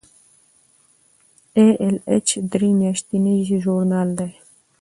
[1.57, 4.31] ای ایل ایچ درې میاشتنی ژورنال دی.